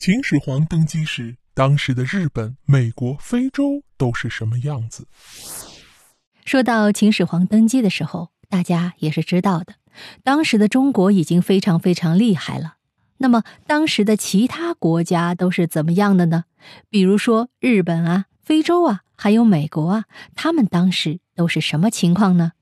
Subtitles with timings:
[0.00, 5.08] 秦始皇登基时，当时的日本、美国、非洲都是什么样子？
[6.44, 9.74] 说到秦始皇登基的时候，大家也是知道的，
[10.22, 12.76] 当时的中国已经非常非常厉害了。
[13.16, 16.44] 那么，当时的其他国家都是怎么样的呢？
[16.88, 20.04] 比如说日本啊、非洲啊，还有美国啊，
[20.36, 22.52] 他们当时都是什么情况呢？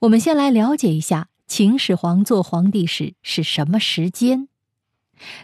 [0.00, 4.48] 我们先来了解一下秦始皇做皇帝时是什么时间。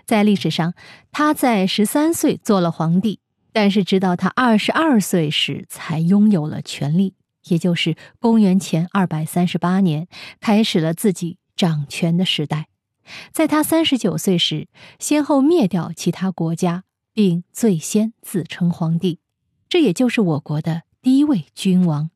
[0.04, 0.74] 在历史上，
[1.10, 3.20] 他在十三岁做了皇帝，
[3.52, 7.14] 但是直到他二十二岁时才拥有了权力，
[7.44, 10.08] 也就是公元前二百三十八年，
[10.40, 12.68] 开始了自己掌权的时代。
[13.32, 19.18] 在他三十九岁时，先后灭掉其他国家，并最先自称皇帝，
[19.68, 22.10] 这也就是我国的第一位君王。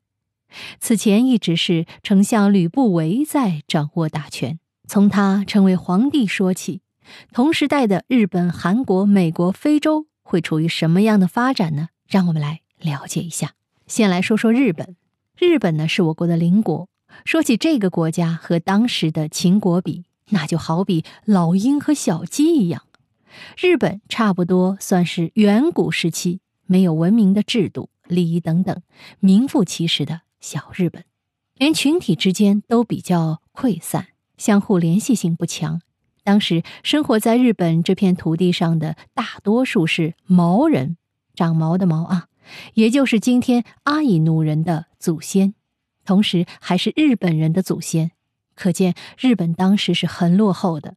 [0.79, 4.59] 此前一直是丞相吕不韦在掌握大权。
[4.87, 6.79] 从他成为皇帝说起，
[7.31, 11.89] 同时代的日本、韩国、美国、非洲会处于什么样的发展呢？
[12.07, 13.53] 让我们来了解一下。
[13.85, 14.95] 先来说说日本，
[15.37, 16.89] 日本呢是我国的邻国。
[17.25, 22.83] 说起这个国家和当时的秦国比，那就好比老鹰和小鸡一样。
[23.57, 28.81] 日本差不多算是远古时期没有文明的制度、礼仪等等，
[29.19, 31.05] 名副其实的小日本，
[31.55, 35.81] 连群体之间都比较溃散，相互联系性不强。
[36.27, 40.97] 当时生活在日本这片土地上的大多数是毛人，
[41.33, 42.27] 长毛的毛啊，
[42.73, 45.53] 也就是今天阿伊努人的祖先，
[46.03, 48.11] 同时还是日本人的祖先。
[48.55, 50.95] 可见日本当时是很落后的，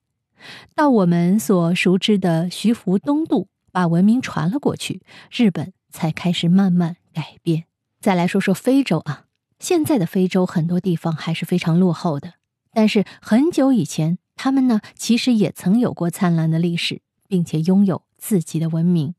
[0.74, 7.66] 到我们所熟知的徐福东渡，把文明传了过去，日本才开始慢慢改变。
[8.00, 9.26] 再来说说非洲啊，
[9.60, 12.32] 现在的非洲很多地方还是非常落后的，
[12.72, 19.14] 但是很久以前，他们呢其实也曾有过灿烂的历史，并且拥有自己的文明。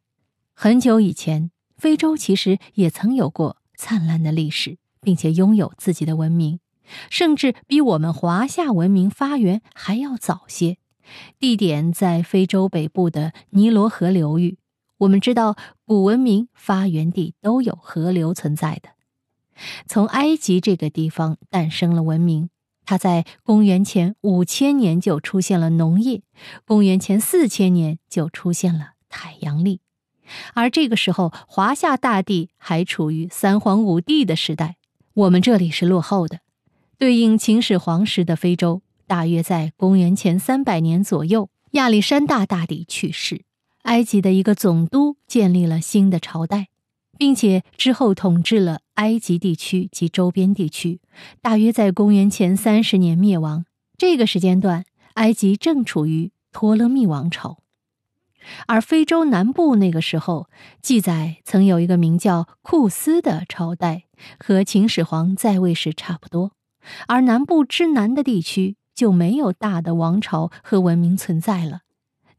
[0.55, 6.59] 很久以前，非洲其实也曾有过灿烂的历史，并且拥有自己的文明。
[7.11, 10.79] 甚至比我们华夏文明发源还要早些，
[11.37, 14.57] 地点在非洲北部的尼罗河流域。
[14.97, 15.55] 我们知道，
[15.85, 18.89] 古文明发源地都有河流存在的。
[19.85, 22.49] 从埃及这个地方诞生了文明，
[22.91, 26.23] 它在公元前五千年就出现了农业，
[26.65, 29.79] 公元前四千年就出现了太阳历，
[30.53, 34.75] 而这个时候华夏大地还处于三皇五帝的时代，
[35.13, 36.41] 我们这里是落后的。
[36.97, 43.45] 对应秦始皇时的非洲，大约在公元前三百年左右，亚历山大大帝去世，
[43.83, 46.67] 埃及的一个总督建立了新的朝代，
[47.17, 50.99] 并且之后统治了埃及地区及周边地区，
[51.41, 53.65] 大约在公元前三十年灭亡。
[53.97, 57.59] 这个时间段，埃及正处于托勒密王朝，
[58.65, 60.49] 而非洲南部那个时候
[60.81, 64.05] 记载曾有一个名叫库斯的朝代，
[64.39, 66.53] 和秦始皇在位时差不多。
[67.07, 71.81] 而南部之南的地区就没有大的王朝和文明存在了，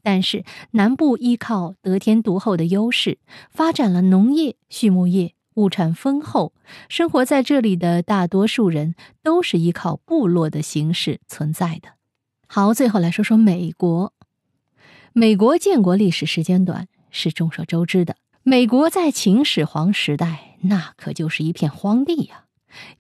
[0.02, 3.18] 但是南部依靠得天独厚的优势，
[3.50, 6.52] 发展了农业、畜牧业，物产丰厚。
[6.88, 11.90] 生活在这里的大多数人都是依靠部落的形式存在的。
[12.46, 14.12] 好，最后来说说美国。
[15.12, 18.16] 美国建国历史时间短，是众所周知的。
[18.42, 22.44] 美国在秦始皇时代，那可就是一片荒地呀。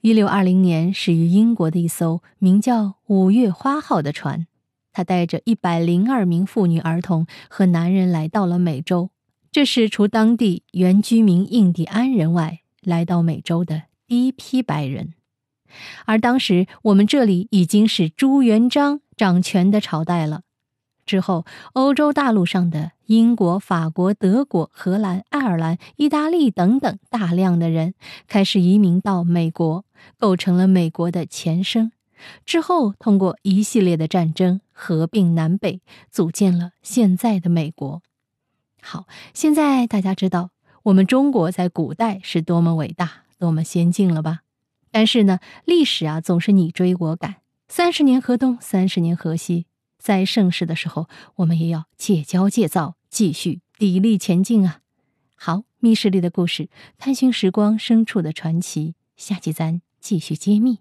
[0.02, 4.46] 一六二零年，始于英国的一艘名叫“五月花号”的船，
[4.92, 9.10] 他带着一百零二名妇女、儿童和男人来到了美洲。
[9.50, 15.14] 这是除当地原居民印第安人外，来到美洲的第一批白人。
[16.04, 20.42] 而当时我们这里已经是朱元璋掌权的朝代了。
[21.04, 27.94] 之后，欧洲大陆上的英国、法国、德国、荷兰、爱尔兰、意大利等等大量的人
[28.28, 29.84] 开始移民到美国，
[30.16, 31.92] 构成了美国的前身。
[32.44, 38.02] 之后，通过一系列的战争合并南北，组建了现在的美国。
[38.80, 40.50] 好，现在大家知道
[40.84, 44.40] 我们中国在古代是多么伟大、多么先进了吧？
[44.90, 47.36] 但是呢，历史啊总是你追我赶，
[47.68, 49.66] 三十年河东，三十年河西。
[49.98, 54.80] 在盛世的时候，我们也要戒骄戒躁，继续砥砺前进啊！
[55.36, 56.68] 好，密室里的故事，
[56.98, 60.80] 探寻时光深处的传奇，下集咱继续揭秘。